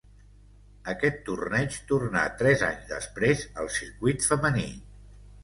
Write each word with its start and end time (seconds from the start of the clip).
Aquest 0.93 1.19
torneig 1.27 1.77
tornà 1.91 2.23
tres 2.41 2.65
anys 2.69 2.89
després 2.93 3.45
al 3.65 3.71
circuit 3.77 4.27
femení. 4.33 4.67